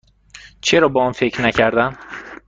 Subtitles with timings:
[0.61, 1.97] چرا به آن فکر نکردم؟